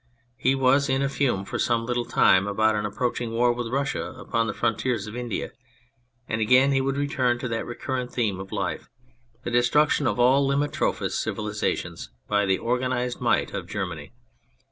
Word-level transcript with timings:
He 0.39 0.55
was 0.55 0.89
in 0.89 1.03
a 1.03 1.09
fume 1.09 1.45
for 1.45 1.59
some 1.59 1.85
little 1.85 2.05
time 2.05 2.47
about 2.47 2.73
an 2.73 2.87
approach 2.87 3.21
ing 3.21 3.33
war 3.33 3.53
with 3.53 3.67
Russia 3.71 4.15
upon 4.17 4.47
the 4.47 4.53
frontiers 4.55 5.05
of 5.05 5.15
India, 5.15 5.51
and 6.27 6.41
again 6.41 6.71
he 6.71 6.81
would 6.81 6.97
return 6.97 7.37
to 7.37 7.47
that 7.49 7.67
recurrent 7.67 8.11
theme 8.11 8.39
of 8.39 8.47
his 8.47 8.51
life, 8.57 8.87
the 9.43 9.51
destruction 9.51 10.07
of 10.07 10.19
all 10.19 10.47
limitrophous 10.47 11.19
civilisations 11.19 12.09
by 12.27 12.47
the 12.47 12.57
organised 12.57 13.21
might 13.21 13.53
of 13.53 13.67
Germany. 13.67 14.11